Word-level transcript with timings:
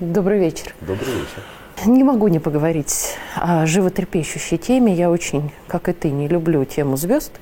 Добрый 0.00 0.38
вечер. 0.38 0.76
Добрый 0.80 1.12
вечер. 1.12 1.42
Не 1.84 2.04
могу 2.04 2.28
не 2.28 2.38
поговорить 2.38 3.16
о 3.34 3.66
животрепещущей 3.66 4.56
теме. 4.56 4.94
Я 4.94 5.10
очень, 5.10 5.50
как 5.66 5.88
и 5.88 5.92
ты, 5.92 6.12
не 6.12 6.28
люблю 6.28 6.64
тему 6.64 6.96
звезд, 6.96 7.32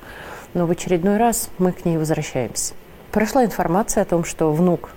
но 0.55 0.65
в 0.65 0.71
очередной 0.71 1.17
раз 1.17 1.51
мы 1.59 1.71
к 1.71 1.85
ней 1.85 1.99
возвращаемся. 1.99 2.73
Прошла 3.11 3.45
информация 3.45 4.01
о 4.01 4.05
том, 4.05 4.23
что 4.23 4.51
внук 4.51 4.89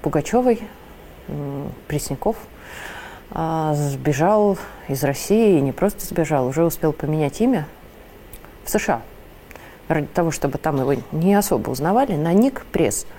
Пугачевой, 0.00 0.62
Пресняков, 1.86 2.36
а, 3.30 3.74
сбежал 3.74 4.56
из 4.88 5.04
России, 5.04 5.58
и 5.58 5.60
не 5.60 5.72
просто 5.72 6.02
сбежал, 6.06 6.46
уже 6.46 6.64
успел 6.64 6.94
поменять 6.94 7.42
имя 7.42 7.66
в 8.64 8.70
США. 8.70 9.02
Ради 9.88 10.06
того, 10.06 10.30
чтобы 10.30 10.56
там 10.56 10.80
его 10.80 10.94
не 11.12 11.34
особо 11.34 11.68
узнавали, 11.68 12.14
на 12.14 12.32
ник 12.32 12.64
пресс– 12.72 13.06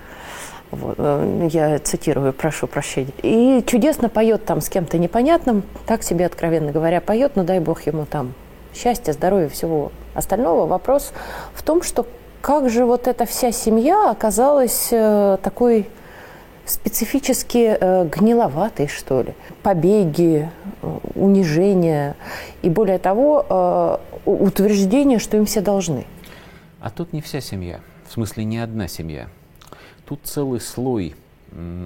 э, 0.72 1.48
я 1.50 1.78
цитирую, 1.78 2.32
прошу 2.32 2.66
прощения. 2.66 3.12
И 3.22 3.62
чудесно 3.66 4.08
поет 4.08 4.44
там 4.44 4.60
с 4.60 4.68
кем-то 4.68 4.98
непонятным, 4.98 5.62
так 5.86 6.02
себе, 6.02 6.26
откровенно 6.26 6.72
говоря, 6.72 7.00
поет, 7.00 7.36
но 7.36 7.44
дай 7.44 7.60
бог 7.60 7.82
ему 7.86 8.06
там 8.06 8.34
счастья, 8.74 9.12
здоровья, 9.12 9.48
всего 9.48 9.92
остального. 10.14 10.66
Вопрос 10.66 11.12
в 11.54 11.62
том, 11.62 11.82
что 11.82 12.06
как 12.40 12.70
же 12.70 12.84
вот 12.84 13.08
эта 13.08 13.26
вся 13.26 13.52
семья 13.52 14.10
оказалась 14.10 14.88
э, 14.90 15.38
такой 15.42 15.88
специфически 16.64 17.76
э, 17.78 18.04
гниловатой, 18.06 18.86
что 18.86 19.22
ли. 19.22 19.34
Побеги, 19.62 20.48
э, 20.82 20.98
унижения 21.14 22.14
и, 22.62 22.70
более 22.70 22.98
того, 22.98 24.00
утверждение, 24.24 25.18
что 25.18 25.36
им 25.36 25.46
все 25.46 25.60
должны. 25.60 26.06
А 26.80 26.90
тут 26.90 27.12
не 27.12 27.20
вся 27.20 27.40
семья, 27.40 27.80
в 28.06 28.12
смысле 28.12 28.44
не 28.44 28.58
одна 28.58 28.86
семья. 28.86 29.28
Тут 30.08 30.20
целый 30.22 30.58
слой, 30.58 31.14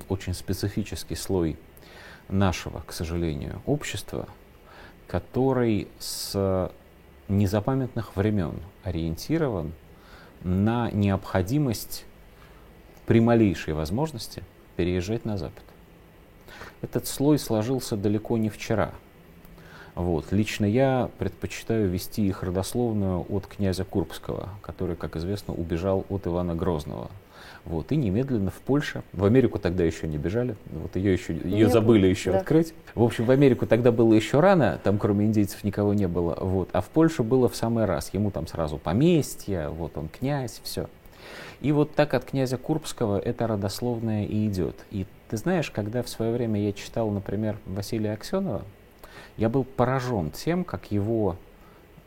очень 0.08 0.32
специфический 0.32 1.16
слой 1.16 1.58
нашего, 2.28 2.84
к 2.86 2.92
сожалению, 2.92 3.60
общества, 3.66 4.28
который 5.08 5.88
с 5.98 6.70
незапамятных 7.26 8.14
времен 8.14 8.60
ориентирован 8.84 9.72
на 10.44 10.88
необходимость 10.92 12.04
при 13.06 13.18
малейшей 13.20 13.74
возможности 13.74 14.44
переезжать 14.76 15.24
на 15.24 15.36
Запад. 15.36 15.64
Этот 16.80 17.08
слой 17.08 17.40
сложился 17.40 17.96
далеко 17.96 18.38
не 18.38 18.50
вчера. 18.50 18.92
Вот. 19.96 20.30
Лично 20.30 20.64
я 20.64 21.10
предпочитаю 21.18 21.88
вести 21.88 22.24
их 22.24 22.44
родословную 22.44 23.26
от 23.28 23.48
князя 23.48 23.84
Курбского, 23.84 24.50
который, 24.62 24.94
как 24.94 25.16
известно, 25.16 25.54
убежал 25.54 26.06
от 26.08 26.28
Ивана 26.28 26.54
Грозного– 26.54 27.10
вот, 27.64 27.92
и 27.92 27.96
немедленно 27.96 28.50
в 28.50 28.60
Польше, 28.60 29.02
в 29.12 29.24
Америку 29.24 29.58
тогда 29.58 29.84
еще 29.84 30.08
не 30.08 30.18
бежали, 30.18 30.56
вот 30.70 30.96
ее 30.96 31.12
еще, 31.12 31.34
ее 31.34 31.68
забыли 31.68 32.06
еще 32.06 32.32
да. 32.32 32.38
открыть. 32.38 32.74
В 32.94 33.02
общем, 33.02 33.24
в 33.24 33.30
Америку 33.30 33.66
тогда 33.66 33.92
было 33.92 34.12
еще 34.14 34.40
рано, 34.40 34.80
там 34.82 34.98
кроме 34.98 35.26
индейцев 35.26 35.62
никого 35.64 35.94
не 35.94 36.08
было, 36.08 36.36
вот, 36.40 36.68
а 36.72 36.80
в 36.80 36.88
Польшу 36.88 37.24
было 37.24 37.48
в 37.48 37.56
самый 37.56 37.84
раз. 37.84 38.10
Ему 38.12 38.30
там 38.30 38.46
сразу 38.46 38.78
поместье, 38.78 39.68
вот 39.68 39.96
он 39.96 40.08
князь, 40.08 40.60
все. 40.62 40.88
И 41.60 41.70
вот 41.70 41.94
так 41.94 42.14
от 42.14 42.24
князя 42.24 42.58
Курбского 42.58 43.20
это 43.20 43.46
родословное 43.46 44.24
и 44.24 44.48
идет. 44.48 44.84
И 44.90 45.06
ты 45.30 45.36
знаешь, 45.36 45.70
когда 45.70 46.02
в 46.02 46.08
свое 46.08 46.32
время 46.32 46.60
я 46.60 46.72
читал, 46.72 47.10
например, 47.10 47.56
Василия 47.66 48.12
Аксенова, 48.12 48.62
я 49.36 49.48
был 49.48 49.64
поражен 49.64 50.30
тем, 50.30 50.64
как 50.64 50.90
его 50.90 51.36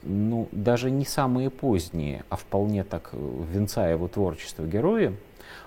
ну, 0.06 0.48
даже 0.52 0.92
не 0.92 1.06
самые 1.06 1.50
поздние, 1.50 2.24
а 2.30 2.36
вполне 2.36 2.84
так 2.84 3.10
э, 3.12 3.44
венца 3.52 3.88
его 3.90 4.08
творчества 4.08 4.66
герои, 4.66 5.16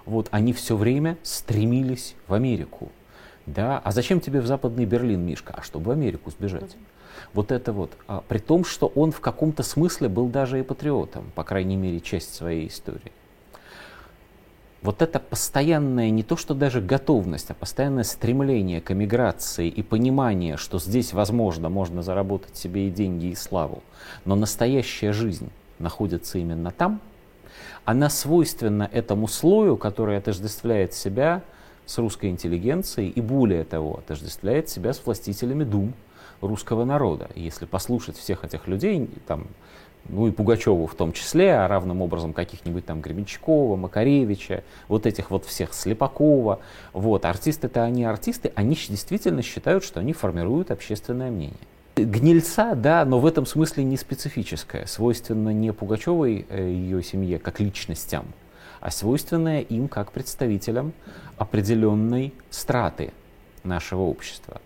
вот, 0.06 0.28
они 0.30 0.52
все 0.52 0.76
время 0.76 1.18
стремились 1.22 2.14
в 2.26 2.34
Америку. 2.34 2.90
Да? 3.46 3.78
А 3.84 3.92
зачем 3.92 4.20
тебе 4.20 4.40
в 4.40 4.46
Западный 4.46 4.84
Берлин, 4.84 5.24
Мишка? 5.24 5.54
А 5.56 5.62
чтобы 5.62 5.88
в 5.88 5.90
Америку 5.90 6.30
сбежать. 6.30 6.76
Вот 7.34 7.52
это 7.52 7.72
вот. 7.72 7.92
А, 8.06 8.22
при 8.26 8.38
том, 8.38 8.64
что 8.64 8.86
он 8.94 9.10
в 9.12 9.20
каком-то 9.20 9.62
смысле 9.62 10.08
был 10.08 10.28
даже 10.28 10.58
и 10.58 10.62
патриотом, 10.62 11.30
по 11.34 11.44
крайней 11.44 11.76
мере, 11.76 12.00
часть 12.00 12.34
своей 12.34 12.68
истории. 12.68 13.12
Вот 14.82 15.02
это 15.02 15.18
постоянное, 15.18 16.10
не 16.10 16.22
то 16.22 16.36
что 16.36 16.54
даже 16.54 16.80
готовность, 16.80 17.50
а 17.50 17.54
постоянное 17.54 18.04
стремление 18.04 18.80
к 18.80 18.92
эмиграции 18.92 19.68
и 19.68 19.82
понимание, 19.82 20.56
что 20.56 20.78
здесь, 20.78 21.12
возможно, 21.12 21.68
можно 21.68 22.02
заработать 22.02 22.56
себе 22.56 22.88
и 22.88 22.90
деньги, 22.90 23.26
и 23.26 23.34
славу, 23.34 23.82
но 24.24 24.36
настоящая 24.36 25.12
жизнь 25.12 25.50
находится 25.78 26.38
именно 26.38 26.70
там– 26.70 27.00
она 27.88 28.10
свойственна 28.10 28.88
этому 28.92 29.28
слою, 29.28 29.78
который 29.78 30.18
отождествляет 30.18 30.92
себя 30.92 31.42
с 31.86 31.96
русской 31.96 32.28
интеллигенцией 32.28 33.08
и 33.08 33.22
более 33.22 33.64
того, 33.64 34.00
отождествляет 34.00 34.68
себя 34.68 34.92
с 34.92 35.00
властителями 35.06 35.64
дум 35.64 35.94
русского 36.42 36.84
народа. 36.84 37.30
если 37.34 37.64
послушать 37.64 38.18
всех 38.18 38.44
этих 38.44 38.68
людей, 38.68 39.08
там, 39.26 39.46
ну 40.08 40.26
и 40.26 40.30
Пугачеву 40.30 40.86
в 40.86 40.94
том 40.94 41.12
числе, 41.12 41.54
а 41.54 41.68
равным 41.68 42.02
образом 42.02 42.32
каких-нибудь 42.32 42.86
там 42.86 43.00
Гребенщикова, 43.00 43.76
Макаревича, 43.76 44.64
вот 44.88 45.06
этих 45.06 45.30
вот 45.30 45.44
всех 45.44 45.74
Слепакова, 45.74 46.60
вот, 46.92 47.24
артисты-то 47.24 47.82
они 47.84 48.04
артисты, 48.04 48.52
они 48.54 48.74
действительно 48.74 49.42
считают, 49.42 49.84
что 49.84 50.00
они 50.00 50.12
формируют 50.12 50.70
общественное 50.70 51.30
мнение. 51.30 51.56
Гнильца, 51.96 52.74
да, 52.74 53.04
но 53.04 53.18
в 53.18 53.26
этом 53.26 53.44
смысле 53.44 53.84
не 53.84 53.96
специфическая, 53.96 54.86
свойственна 54.86 55.50
не 55.50 55.72
Пугачевой 55.72 56.46
э, 56.48 56.70
ее 56.70 57.02
семье 57.02 57.38
как 57.38 57.60
личностям, 57.60 58.26
а 58.80 58.90
свойственная 58.90 59.60
им 59.60 59.88
как 59.88 60.12
представителям 60.12 60.92
определенной 61.36 62.32
страты 62.50 63.12
нашего 63.64 64.02
общества. 64.02 64.60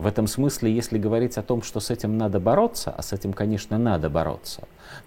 В 0.00 0.06
этом 0.06 0.26
смысле, 0.26 0.72
если 0.72 0.96
говорить 0.96 1.36
о 1.36 1.42
том, 1.42 1.60
что 1.60 1.78
с 1.78 1.90
этим 1.90 2.16
надо 2.16 2.40
бороться, 2.40 2.90
а 2.90 3.02
с 3.02 3.12
этим, 3.12 3.34
конечно, 3.34 3.76
надо 3.76 4.08
бороться, 4.08 4.62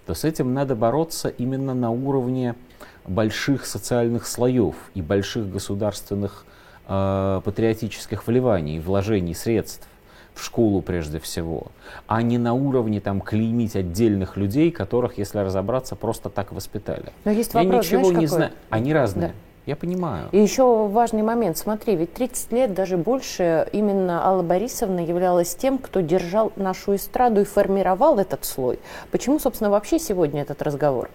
то 0.06 0.14
с 0.14 0.22
этим 0.22 0.54
надо 0.54 0.76
бороться 0.76 1.28
именно 1.30 1.74
на 1.74 1.90
уровне 1.90 2.54
больших 3.04 3.66
социальных 3.66 4.24
слоев 4.24 4.76
и 4.94 5.02
больших 5.02 5.50
государственных 5.50 6.46
э, 6.86 7.40
патриотических 7.44 8.24
вливаний, 8.28 8.78
вложений 8.78 9.34
средств 9.34 9.88
в 10.32 10.44
школу 10.44 10.80
прежде 10.80 11.18
всего, 11.18 11.72
а 12.06 12.22
не 12.22 12.38
на 12.38 12.54
уровне 12.54 13.00
там 13.00 13.20
клеймить 13.20 13.74
отдельных 13.74 14.36
людей, 14.36 14.70
которых, 14.70 15.18
если 15.18 15.40
разобраться, 15.40 15.96
просто 15.96 16.28
так 16.28 16.52
воспитали. 16.52 17.12
Но 17.24 17.32
есть 17.32 17.52
вопрос, 17.52 17.90
Я 17.90 17.98
ничего 17.98 18.10
знаешь, 18.10 18.20
не 18.20 18.26
какой? 18.26 18.36
знаю. 18.36 18.52
Они 18.70 18.94
разные. 18.94 19.28
Да. 19.28 19.34
Я 19.66 19.76
понимаю. 19.76 20.28
И 20.32 20.38
еще 20.38 20.86
важный 20.88 21.22
момент. 21.22 21.56
Смотри, 21.56 21.96
ведь 21.96 22.12
30 22.12 22.52
лет, 22.52 22.74
даже 22.74 22.98
больше, 22.98 23.66
именно 23.72 24.26
Алла 24.26 24.42
Борисовна 24.42 25.00
являлась 25.00 25.54
тем, 25.54 25.78
кто 25.78 26.00
держал 26.00 26.52
нашу 26.56 26.96
эстраду 26.96 27.40
и 27.40 27.44
формировал 27.44 28.18
этот 28.18 28.44
слой. 28.44 28.78
Почему, 29.10 29.38
собственно, 29.38 29.70
вообще 29.70 29.98
сегодня 29.98 30.42
этот 30.42 30.60
разговор? 30.60 31.08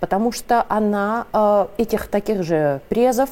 Потому 0.00 0.32
что 0.32 0.66
она 0.68 1.26
э, 1.32 1.66
этих 1.78 2.08
таких 2.08 2.42
же 2.42 2.80
презов 2.88 3.30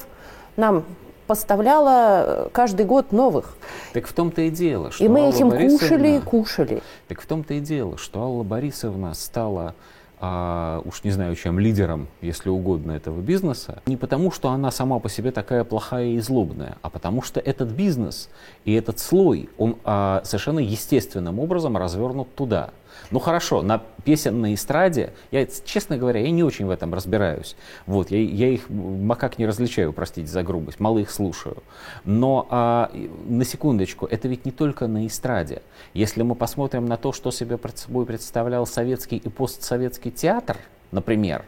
нам 0.57 0.85
поставляла 1.27 2.25
э, 2.47 2.49
каждый 2.53 2.87
год 2.87 3.11
новых. 3.11 3.57
Так 3.93 4.07
в 4.07 4.13
том-то 4.13 4.43
и 4.43 4.51
дело, 4.51 4.93
что 4.93 5.05
И 5.05 5.09
мы 5.09 5.21
Алла 5.21 5.29
этим 5.31 5.49
Борисовна... 5.49 5.79
кушали 5.79 6.17
и 6.17 6.21
кушали. 6.21 6.83
Так 7.09 7.21
в 7.21 7.27
том-то 7.27 7.55
и 7.55 7.61
дело, 7.61 7.97
что 7.99 8.23
Алла 8.23 8.45
Борисовна 8.45 9.15
стала 9.15 9.75
а, 10.21 10.83
уж 10.85 11.03
не 11.03 11.11
знаю 11.11 11.35
чем, 11.35 11.59
лидером, 11.59 12.09
если 12.21 12.51
угодно, 12.51 12.93
этого 12.93 13.21
бизнеса, 13.21 13.83
не 13.87 13.97
потому, 13.97 14.31
что 14.31 14.51
она 14.51 14.71
сама 14.71 14.99
по 14.99 15.09
себе 15.09 15.31
такая 15.31 15.65
плохая 15.65 16.09
и 16.09 16.19
злобная, 16.19 16.77
а 16.83 16.91
потому 16.91 17.23
что 17.23 17.41
этот 17.41 17.71
бизнес 17.71 18.29
и 18.67 18.75
этот 18.75 18.99
слой, 18.99 19.49
он 19.57 19.77
а, 19.85 20.21
совершенно 20.25 20.59
естественным 20.59 21.39
образом 21.39 21.77
развернут 21.77 22.35
туда. 22.35 22.71
Ну 23.11 23.19
хорошо, 23.19 23.62
на 23.62 23.83
песенной 24.05 24.55
эстраде, 24.55 25.12
я, 25.31 25.47
честно 25.65 25.97
говоря, 25.97 26.21
я 26.21 26.31
не 26.31 26.43
очень 26.43 26.66
в 26.66 26.71
этом 26.71 26.94
разбираюсь. 26.94 27.56
Вот, 27.87 28.11
я, 28.11 28.19
я 28.19 28.49
их 28.49 28.69
макак 28.71 29.39
не 29.39 29.47
различаю, 29.47 29.92
простите 29.92 30.28
за 30.28 30.42
грубость, 30.42 30.80
мало 30.80 30.98
их 30.98 31.10
слушаю. 31.10 31.63
Но 32.04 32.47
а, 32.51 32.91
на 33.28 33.45
секундочку, 33.45 34.07
это 34.07 34.28
ведь 34.28 34.45
не 34.45 34.53
только 34.53 34.86
на 34.86 35.07
эстраде. 35.07 35.63
Если 35.95 36.22
мы 36.22 36.34
посмотрим 36.34 36.86
на 36.86 36.97
то, 36.97 37.13
что 37.13 37.30
себе 37.30 37.59
пред 37.59 37.78
собой 37.78 38.07
представлял 38.07 38.66
советский 38.66 39.16
и 39.16 39.28
постсоветский 39.28 40.10
театр, 40.10 40.57
например, 40.92 41.45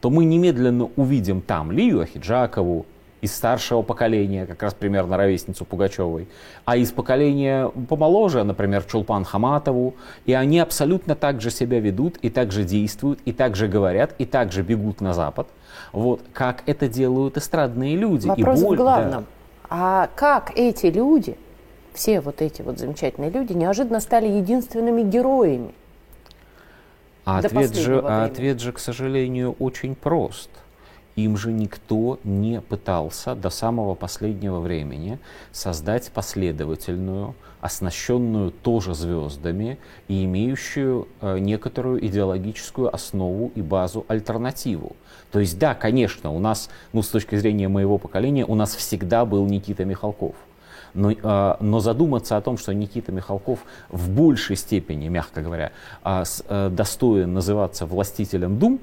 то 0.00 0.10
мы 0.10 0.24
немедленно 0.24 0.90
увидим 0.96 1.40
там 1.40 1.70
Лию 1.70 2.00
Ахиджакову, 2.00 2.86
из 3.22 3.34
старшего 3.34 3.82
поколения, 3.82 4.46
как 4.46 4.62
раз 4.62 4.74
примерно 4.74 5.16
ровесницу 5.16 5.64
Пугачевой, 5.64 6.28
а 6.64 6.76
из 6.76 6.90
поколения 6.90 7.68
помоложе, 7.88 8.42
например, 8.42 8.82
Чулпан 8.82 9.24
Хаматову, 9.24 9.94
и 10.26 10.32
они 10.32 10.58
абсолютно 10.58 11.14
так 11.14 11.40
же 11.40 11.50
себя 11.50 11.78
ведут, 11.78 12.16
и 12.18 12.30
так 12.30 12.50
же 12.50 12.64
действуют, 12.64 13.20
и 13.24 13.32
так 13.32 13.54
же 13.54 13.68
говорят, 13.68 14.14
и 14.18 14.26
так 14.26 14.50
же 14.50 14.62
бегут 14.62 15.00
на 15.00 15.14
Запад, 15.14 15.46
вот, 15.92 16.20
как 16.32 16.64
это 16.66 16.88
делают 16.88 17.36
эстрадные 17.36 17.94
люди. 17.96 18.26
Вопрос 18.26 18.60
и 18.60 18.64
боль, 18.64 18.76
в 18.76 18.80
главном. 18.80 19.22
Да. 19.22 19.26
А 19.70 20.10
как 20.16 20.58
эти 20.58 20.86
люди, 20.86 21.36
все 21.94 22.20
вот 22.20 22.42
эти 22.42 22.60
вот 22.62 22.80
замечательные 22.80 23.30
люди, 23.30 23.52
неожиданно 23.52 24.00
стали 24.00 24.26
единственными 24.26 25.02
героями? 25.02 25.72
А 27.24 27.38
ответ 27.38 27.76
же, 27.76 28.00
а 28.04 28.24
ответ 28.24 28.60
же, 28.60 28.72
к 28.72 28.80
сожалению, 28.80 29.54
очень 29.60 29.94
прост– 29.94 30.50
им 31.16 31.36
же 31.36 31.52
никто 31.52 32.18
не 32.24 32.60
пытался 32.60 33.34
до 33.34 33.50
самого 33.50 33.94
последнего 33.94 34.60
времени 34.60 35.18
создать 35.50 36.10
последовательную, 36.10 37.34
оснащенную 37.60 38.50
тоже 38.50 38.94
звездами 38.94 39.78
и 40.08 40.24
имеющую 40.24 41.08
э, 41.20 41.38
некоторую 41.38 42.04
идеологическую 42.06 42.92
основу 42.92 43.52
и 43.54 43.62
базу 43.62 44.04
альтернативу. 44.08 44.96
То 45.30 45.38
есть 45.38 45.58
да, 45.58 45.74
конечно, 45.74 46.32
у 46.32 46.38
нас, 46.38 46.70
ну 46.92 47.02
с 47.02 47.08
точки 47.08 47.36
зрения 47.36 47.68
моего 47.68 47.98
поколения, 47.98 48.44
у 48.46 48.54
нас 48.54 48.74
всегда 48.74 49.24
был 49.24 49.46
Никита 49.46 49.84
Михалков. 49.84 50.34
Но, 50.94 51.10
э, 51.10 51.56
но 51.60 51.80
задуматься 51.80 52.36
о 52.36 52.40
том, 52.40 52.58
что 52.58 52.72
Никита 52.72 53.12
Михалков 53.12 53.60
в 53.88 54.10
большей 54.10 54.56
степени, 54.56 55.08
мягко 55.08 55.42
говоря, 55.42 55.72
с, 56.04 56.42
э, 56.48 56.68
достоин 56.70 57.32
называться 57.32 57.86
властителем 57.86 58.58
дум, 58.58 58.80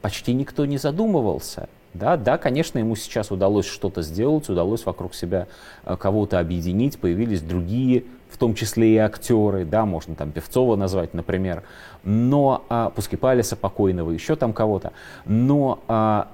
почти 0.00 0.34
никто 0.34 0.64
не 0.66 0.78
задумывался. 0.78 1.68
Да, 1.94 2.16
да, 2.16 2.38
конечно, 2.38 2.78
ему 2.78 2.96
сейчас 2.96 3.30
удалось 3.30 3.66
что-то 3.66 4.02
сделать, 4.02 4.48
удалось 4.48 4.84
вокруг 4.84 5.14
себя 5.14 5.48
э, 5.84 5.96
кого-то 5.96 6.38
объединить, 6.38 6.98
появились 6.98 7.40
другие, 7.40 8.04
в 8.30 8.36
том 8.36 8.54
числе 8.54 8.94
и 8.94 8.96
актеры, 8.98 9.64
да, 9.64 9.86
можно 9.86 10.14
там 10.14 10.30
Певцова 10.30 10.76
назвать, 10.76 11.14
например, 11.14 11.62
но, 12.04 12.64
а, 12.68 12.90
Пускипалиса 12.90 13.56
покойного, 13.56 14.10
еще 14.10 14.36
там 14.36 14.52
кого-то, 14.52 14.92
но 15.24 15.80
а, 15.88 16.28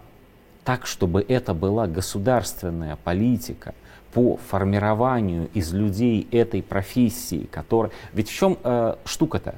так, 0.64 0.86
чтобы 0.86 1.24
это 1.26 1.54
была 1.54 1.86
государственная 1.86 2.96
политика 3.04 3.74
по 4.12 4.36
формированию 4.48 5.48
из 5.54 5.72
людей 5.72 6.26
этой 6.30 6.62
профессии, 6.62 7.48
которая... 7.50 7.92
Ведь 8.12 8.28
в 8.28 8.34
чем 8.34 8.56
э, 8.62 8.94
штука-то? 9.04 9.56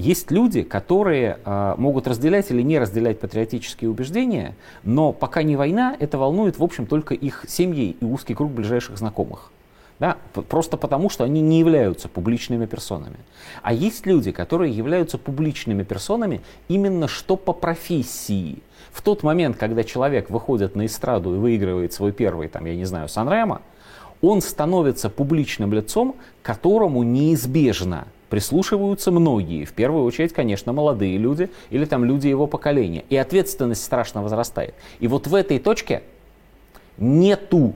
Есть 0.00 0.30
люди, 0.30 0.62
которые 0.62 1.40
э, 1.44 1.74
могут 1.76 2.06
разделять 2.06 2.50
или 2.50 2.62
не 2.62 2.78
разделять 2.78 3.20
патриотические 3.20 3.90
убеждения, 3.90 4.56
но 4.82 5.12
пока 5.12 5.42
не 5.42 5.56
война, 5.56 5.94
это 6.00 6.16
волнует, 6.16 6.58
в 6.58 6.64
общем, 6.64 6.86
только 6.86 7.12
их 7.12 7.44
семьи 7.46 7.98
и 8.00 8.04
узкий 8.06 8.34
круг 8.34 8.50
ближайших 8.50 8.96
знакомых. 8.96 9.52
Да? 9.98 10.16
Просто 10.32 10.78
потому, 10.78 11.10
что 11.10 11.24
они 11.24 11.42
не 11.42 11.58
являются 11.58 12.08
публичными 12.08 12.64
персонами. 12.64 13.18
А 13.60 13.74
есть 13.74 14.06
люди, 14.06 14.32
которые 14.32 14.72
являются 14.72 15.18
публичными 15.18 15.82
персонами 15.82 16.40
именно 16.68 17.06
что 17.06 17.36
по 17.36 17.52
профессии. 17.52 18.62
В 18.92 19.02
тот 19.02 19.22
момент, 19.22 19.58
когда 19.58 19.84
человек 19.84 20.30
выходит 20.30 20.76
на 20.76 20.86
эстраду 20.86 21.34
и 21.34 21.38
выигрывает 21.38 21.92
свой 21.92 22.12
первый, 22.12 22.48
там, 22.48 22.64
я 22.64 22.74
не 22.74 22.86
знаю, 22.86 23.10
Санремо, 23.10 23.60
он 24.22 24.40
становится 24.40 25.10
публичным 25.10 25.74
лицом, 25.74 26.16
которому 26.42 27.02
неизбежно 27.02 28.06
прислушиваются 28.30 29.10
многие, 29.10 29.64
в 29.64 29.72
первую 29.72 30.04
очередь, 30.04 30.32
конечно, 30.32 30.72
молодые 30.72 31.18
люди 31.18 31.50
или 31.68 31.84
там 31.84 32.04
люди 32.04 32.28
его 32.28 32.46
поколения. 32.46 33.04
И 33.10 33.16
ответственность 33.16 33.84
страшно 33.84 34.22
возрастает. 34.22 34.74
И 35.00 35.08
вот 35.08 35.26
в 35.26 35.34
этой 35.34 35.58
точке 35.58 36.02
нету 36.96 37.74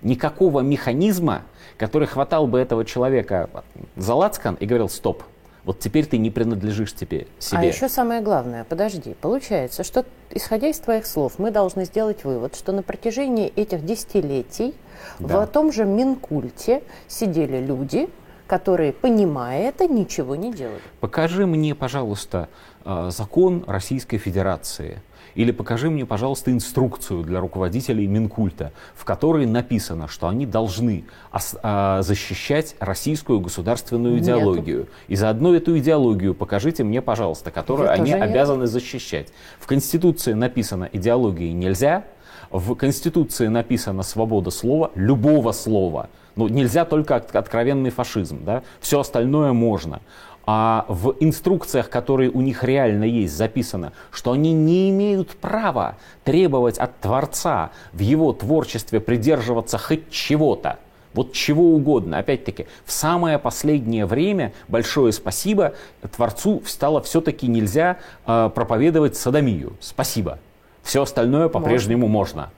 никакого 0.00 0.60
механизма, 0.60 1.42
который 1.76 2.06
хватал 2.06 2.46
бы 2.46 2.58
этого 2.58 2.84
человека 2.84 3.50
за 3.96 4.14
лацкан 4.14 4.54
и 4.60 4.66
говорил 4.66 4.88
«стоп, 4.88 5.24
вот 5.64 5.80
теперь 5.80 6.06
ты 6.06 6.16
не 6.16 6.30
принадлежишь 6.30 6.94
тебе, 6.94 7.26
себе. 7.38 7.58
А 7.60 7.64
еще 7.64 7.88
самое 7.90 8.22
главное, 8.22 8.64
подожди, 8.64 9.14
получается, 9.20 9.84
что, 9.84 10.06
исходя 10.30 10.68
из 10.68 10.78
твоих 10.78 11.04
слов, 11.04 11.34
мы 11.38 11.50
должны 11.50 11.84
сделать 11.84 12.24
вывод, 12.24 12.54
что 12.56 12.72
на 12.72 12.82
протяжении 12.82 13.48
этих 13.48 13.84
десятилетий 13.84 14.74
да. 15.18 15.44
в 15.44 15.46
том 15.48 15.70
же 15.70 15.84
Минкульте 15.84 16.82
сидели 17.06 17.58
люди, 17.58 18.08
которые, 18.48 18.92
понимая 18.92 19.68
это, 19.68 19.86
ничего 19.86 20.34
не 20.34 20.52
делали. 20.52 20.80
Покажи 21.00 21.46
мне, 21.46 21.76
пожалуйста, 21.76 22.48
э, 22.84 23.10
закон 23.12 23.62
Российской 23.68 24.18
Федерации 24.18 25.00
или 25.34 25.52
покажи 25.52 25.88
мне, 25.88 26.04
пожалуйста, 26.04 26.50
инструкцию 26.50 27.22
для 27.22 27.38
руководителей 27.38 28.08
Минкульта, 28.08 28.72
в 28.96 29.04
которой 29.04 29.46
написано, 29.46 30.08
что 30.08 30.26
они 30.26 30.46
должны 30.46 31.04
а, 31.30 32.02
защищать 32.02 32.74
российскую 32.80 33.38
государственную 33.38 34.18
идеологию. 34.18 34.80
Нету. 34.80 34.90
И 35.06 35.14
заодно 35.14 35.54
эту 35.54 35.78
идеологию 35.78 36.34
покажите 36.34 36.82
мне, 36.82 37.00
пожалуйста, 37.02 37.52
которую 37.52 37.86
Я 37.86 37.92
они 37.92 38.12
обязаны 38.14 38.62
нет. 38.62 38.70
защищать. 38.70 39.28
В 39.60 39.68
Конституции 39.68 40.32
написано 40.32 40.88
идеологии 40.92 41.52
нельзя, 41.52 42.04
в 42.50 42.74
Конституции 42.74 43.46
написано 43.46 44.02
свобода 44.02 44.50
слова, 44.50 44.90
любого 44.94 45.52
слова. 45.52 46.08
Ну, 46.38 46.46
нельзя 46.46 46.84
только 46.84 47.16
откровенный 47.16 47.90
фашизм, 47.90 48.44
да? 48.44 48.62
Все 48.78 49.00
остальное 49.00 49.52
можно. 49.52 50.00
А 50.46 50.86
в 50.86 51.16
инструкциях, 51.18 51.90
которые 51.90 52.30
у 52.30 52.40
них 52.42 52.62
реально 52.62 53.02
есть, 53.02 53.36
записано, 53.36 53.92
что 54.12 54.30
они 54.30 54.52
не 54.52 54.88
имеют 54.90 55.30
права 55.30 55.96
требовать 56.22 56.78
от 56.78 56.96
Творца 57.00 57.72
в 57.92 57.98
его 57.98 58.32
творчестве 58.32 59.00
придерживаться 59.00 59.78
хоть 59.78 60.10
чего-то. 60.10 60.78
Вот 61.12 61.32
чего 61.32 61.74
угодно. 61.74 62.18
Опять-таки, 62.18 62.68
в 62.84 62.92
самое 62.92 63.40
последнее 63.40 64.06
время 64.06 64.52
большое 64.68 65.12
спасибо 65.12 65.74
Творцу 66.16 66.62
стало 66.64 67.02
все-таки 67.02 67.48
нельзя 67.48 67.96
э, 68.26 68.48
проповедовать 68.54 69.16
садомию. 69.16 69.72
Спасибо. 69.80 70.38
Все 70.84 71.02
остальное 71.02 71.48
по-прежнему 71.48 72.06
можно. 72.06 72.42
можно. 72.42 72.57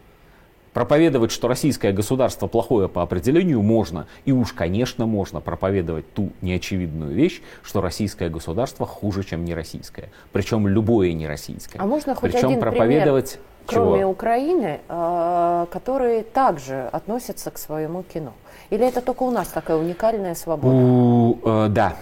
Проповедовать, 0.72 1.32
что 1.32 1.48
российское 1.48 1.92
государство 1.92 2.46
плохое 2.46 2.88
по 2.88 3.02
определению, 3.02 3.60
можно. 3.60 4.06
И 4.24 4.32
уж, 4.32 4.52
конечно, 4.52 5.04
можно 5.04 5.40
проповедовать 5.40 6.12
ту 6.14 6.30
неочевидную 6.42 7.12
вещь, 7.12 7.42
что 7.62 7.80
российское 7.80 8.28
государство 8.28 8.86
хуже, 8.86 9.24
чем 9.24 9.44
не 9.44 9.54
российское. 9.54 10.10
Причем 10.32 10.68
любое 10.68 11.12
не 11.12 11.26
российское. 11.26 11.78
А 11.78 11.86
можно 11.86 12.14
хоть 12.14 12.32
Причем 12.32 12.48
один 12.50 12.60
проповедовать 12.60 13.32
пример, 13.32 13.46
кроме 13.66 14.00
чего? 14.00 14.10
Украины, 14.10 14.80
э, 14.88 15.66
которые 15.72 16.22
также 16.22 16.88
относятся 16.92 17.50
к 17.50 17.58
своему 17.58 18.04
кино? 18.04 18.32
Или 18.70 18.86
это 18.86 19.00
только 19.00 19.24
у 19.24 19.32
нас 19.32 19.48
такая 19.48 19.76
уникальная 19.76 20.36
свобода? 20.36 20.76
У, 20.76 21.38
э, 21.44 21.66
да, 21.68 21.96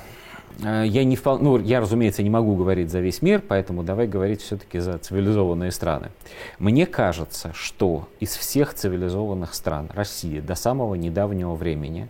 я, 0.58 1.04
не, 1.04 1.18
ну, 1.24 1.58
я, 1.58 1.80
разумеется, 1.80 2.22
не 2.22 2.30
могу 2.30 2.56
говорить 2.56 2.90
за 2.90 3.00
весь 3.00 3.22
мир, 3.22 3.42
поэтому 3.46 3.84
давай 3.84 4.08
говорить 4.08 4.42
все-таки 4.42 4.80
за 4.80 4.98
цивилизованные 4.98 5.70
страны. 5.70 6.08
Мне 6.58 6.86
кажется, 6.86 7.52
что 7.54 8.08
из 8.18 8.36
всех 8.36 8.74
цивилизованных 8.74 9.54
стран 9.54 9.88
Россия 9.94 10.42
до 10.42 10.54
самого 10.54 10.96
недавнего 10.96 11.54
времени 11.54 12.08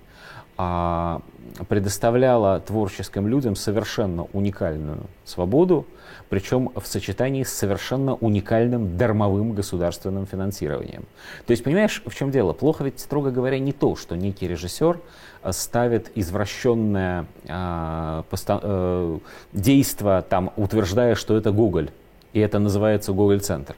а, 0.59 1.23
предоставляла 1.69 2.59
творческим 2.59 3.29
людям 3.29 3.55
совершенно 3.55 4.25
уникальную 4.33 5.03
свободу, 5.25 5.87
причем 6.29 6.71
в 6.75 6.85
сочетании 6.85 7.45
с 7.45 7.53
совершенно 7.53 8.15
уникальным 8.15 8.97
дармовым 8.97 9.53
государственным 9.53 10.27
финансированием. 10.27 11.05
То 11.47 11.53
есть, 11.53 11.63
понимаешь, 11.63 12.03
в 12.05 12.15
чем 12.15 12.33
дело? 12.33 12.53
Плохо 12.53 12.85
ведь, 12.85 12.99
строго 13.01 13.31
говоря, 13.31 13.59
не 13.61 13.73
то, 13.73 13.95
что 13.97 14.17
некий 14.17 14.49
режиссер 14.49 15.01
э, 15.43 15.53
ставит 15.53 16.11
извращенное 16.17 17.27
э, 17.45 18.23
посто- 18.29 18.61
э, 18.61 19.19
действо, 19.53 20.25
там, 20.29 20.53
утверждая, 20.57 21.15
что 21.15 21.37
это 21.37 21.53
Гоголь, 21.53 21.91
и 22.33 22.41
это 22.41 22.59
называется 22.59 23.13
Гоголь-центр. 23.13 23.77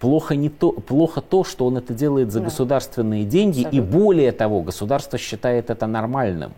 Плохо, 0.00 0.36
не 0.36 0.48
то, 0.48 0.72
плохо 0.72 1.20
то, 1.20 1.42
что 1.42 1.66
он 1.66 1.76
это 1.76 1.92
делает 1.92 2.30
за 2.30 2.38
да. 2.38 2.46
государственные 2.46 3.24
деньги, 3.24 3.64
Абсолютно. 3.64 3.76
и 3.76 3.98
более 3.98 4.32
того, 4.32 4.62
государство 4.62 5.18
считает 5.18 5.70
это 5.70 5.86
нормальным. 5.86 6.52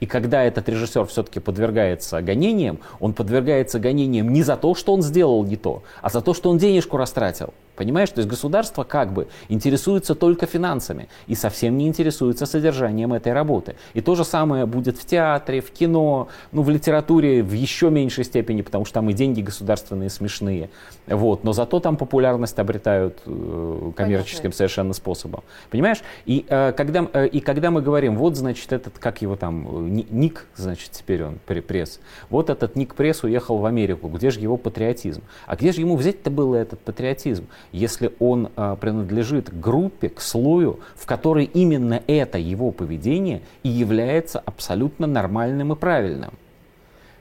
И 0.00 0.06
когда 0.06 0.42
этот 0.42 0.68
режиссер 0.68 1.06
все-таки 1.06 1.40
подвергается 1.40 2.20
гонениям, 2.22 2.78
он 3.00 3.14
подвергается 3.14 3.78
гонениям 3.78 4.32
не 4.32 4.42
за 4.42 4.56
то, 4.56 4.74
что 4.74 4.92
он 4.92 5.02
сделал 5.02 5.44
не 5.44 5.56
то, 5.56 5.82
а 6.02 6.10
за 6.10 6.20
то, 6.20 6.34
что 6.34 6.50
он 6.50 6.58
денежку 6.58 6.96
растратил. 6.96 7.52
Понимаешь, 7.76 8.10
то 8.10 8.18
есть 8.18 8.28
государство 8.28 8.84
как 8.84 9.12
бы 9.12 9.28
интересуется 9.48 10.14
только 10.14 10.46
финансами 10.46 11.08
и 11.26 11.34
совсем 11.34 11.76
не 11.76 11.88
интересуется 11.88 12.46
содержанием 12.46 13.12
этой 13.12 13.32
работы. 13.32 13.76
И 13.94 14.00
то 14.00 14.14
же 14.14 14.24
самое 14.24 14.66
будет 14.66 14.96
в 14.96 15.04
театре, 15.04 15.60
в 15.60 15.70
кино, 15.70 16.28
ну 16.52 16.62
в 16.62 16.70
литературе 16.70 17.42
в 17.42 17.52
еще 17.52 17.90
меньшей 17.90 18.24
степени, 18.24 18.62
потому 18.62 18.84
что 18.84 18.94
там 18.94 19.10
и 19.10 19.12
деньги 19.12 19.40
государственные 19.40 20.10
смешные. 20.10 20.70
Вот. 21.06 21.44
Но 21.44 21.52
зато 21.52 21.80
там 21.80 21.96
популярность 21.96 22.58
обретают 22.58 23.20
э, 23.26 23.92
коммерческим 23.96 24.42
Понятно. 24.42 24.56
совершенно 24.56 24.92
способом. 24.92 25.42
Понимаешь? 25.70 26.02
И, 26.26 26.46
э, 26.48 26.72
когда, 26.72 27.08
э, 27.12 27.26
и 27.26 27.40
когда 27.40 27.70
мы 27.70 27.82
говорим, 27.82 28.16
вот 28.16 28.36
значит 28.36 28.72
этот, 28.72 28.98
как 28.98 29.22
его 29.22 29.36
там, 29.36 29.94
Ник, 29.94 30.46
значит 30.56 30.90
теперь 30.92 31.24
он, 31.24 31.38
пресс, 31.44 32.00
вот 32.30 32.50
этот 32.50 32.76
Ник 32.76 32.94
Пресс 32.94 33.22
уехал 33.24 33.58
в 33.58 33.66
Америку, 33.66 34.08
где 34.08 34.30
же 34.30 34.40
его 34.40 34.56
патриотизм? 34.56 35.22
А 35.46 35.56
где 35.56 35.72
же 35.72 35.80
ему 35.80 35.96
взять-то 35.96 36.30
было 36.30 36.56
этот 36.56 36.80
патриотизм? 36.80 37.46
Если 37.72 38.12
он 38.18 38.50
э, 38.56 38.76
принадлежит 38.80 39.58
группе, 39.58 40.08
к 40.08 40.20
слою, 40.20 40.80
в 40.94 41.06
которой 41.06 41.44
именно 41.44 42.02
это 42.06 42.38
его 42.38 42.70
поведение 42.70 43.42
и 43.62 43.68
является 43.68 44.38
абсолютно 44.38 45.06
нормальным 45.06 45.72
и 45.72 45.76
правильным. 45.76 46.32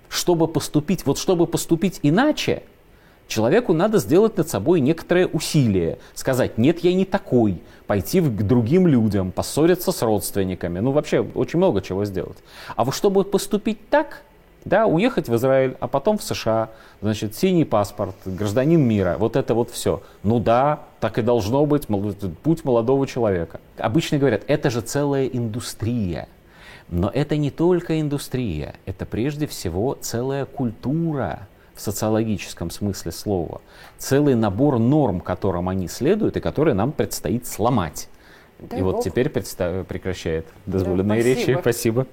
Чтобы 0.09 0.47
поступить, 0.47 1.05
вот 1.05 1.17
чтобы 1.17 1.47
поступить 1.47 2.00
иначе, 2.03 2.63
человеку 3.27 3.73
надо 3.73 3.97
сделать 3.97 4.38
над 4.38 4.47
собой 4.47 4.79
некоторое 4.79 5.27
усилие, 5.27 5.97
сказать, 6.13 6.57
нет, 6.57 6.79
я 6.83 6.93
не 6.93 7.05
такой, 7.05 7.62
пойти 7.88 8.21
к 8.21 8.43
другим 8.43 8.88
людям, 8.88 9.31
поссориться 9.31 9.91
с 9.91 10.01
родственниками, 10.01 10.79
ну 10.79 10.91
вообще 10.91 11.21
очень 11.21 11.57
много 11.57 11.81
чего 11.81 12.05
сделать. 12.05 12.38
А 12.75 12.83
вот 12.83 12.93
чтобы 12.93 13.23
поступить 13.23 13.89
так, 13.89 14.23
Да, 14.65 14.86
уехать 14.86 15.27
в 15.27 15.36
Израиль, 15.36 15.75
а 15.79 15.88
потом 15.88 16.17
в 16.17 16.24
США, 16.24 16.70
значит, 17.01 17.36
синий 17.36 17.65
паспорт, 17.65 18.15
гражданин 18.25 18.82
мира, 18.82 19.17
вот 19.20 19.36
это 19.36 19.53
вот 19.53 19.70
все. 19.70 20.01
Ну 20.24 20.39
да, 20.39 20.84
так 21.01 21.17
и 21.17 21.22
должно 21.22 21.65
быть, 21.65 21.88
путь 22.43 22.63
молодого 22.63 23.05
человека. 23.05 23.60
Обычно 23.77 24.17
говорят, 24.17 24.43
это 24.48 24.70
же 24.70 24.82
целая 24.82 25.25
индустрия. 25.25 26.29
Но 26.89 27.10
это 27.10 27.36
не 27.38 27.51
только 27.51 28.00
индустрия, 28.00 28.75
это 28.86 29.05
прежде 29.05 29.48
всего 29.48 29.98
целая 30.00 30.46
культура 30.46 31.48
в 31.75 31.82
социологическом 31.82 32.70
смысле 32.70 33.12
слова. 33.12 33.62
Целый 33.98 34.36
набор 34.36 34.79
норм, 34.79 35.20
которым 35.20 35.70
они 35.70 35.88
следуют 35.88 36.38
и 36.38 36.39
которые 36.39 36.74
нам 36.74 36.91
предстоит 36.91 37.48
сломать. 37.48 38.10
Дай 38.60 38.79
и 38.79 38.84
Бог. 38.84 38.93
вот 38.93 39.03
теперь 39.03 39.29
прекращает 39.29 40.46
дозволенные 40.65 41.24
да, 41.24 41.29
спасибо. 41.29 41.51
речи. 41.51 41.62
Спасибо. 41.62 42.08